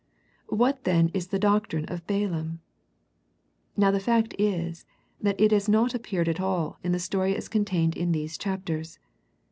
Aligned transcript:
What 0.47 0.83
then 0.83 1.09
is 1.09 1.27
the 1.27 1.37
doctrine 1.37 1.85
of 1.85 2.07
Balaam? 2.07 2.59
Now 3.77 3.91
the 3.91 3.99
fact 3.99 4.33
is 4.39 4.87
that 5.21 5.39
it 5.39 5.51
has 5.51 5.69
not 5.69 5.93
appeared 5.93 6.27
at 6.27 6.41
all 6.41 6.79
in 6.83 6.91
the 6.91 6.97
story 6.97 7.35
as 7.35 7.47
contained 7.47 7.95
in 7.95 8.11
these 8.11 8.35
chapters. 8.35 8.97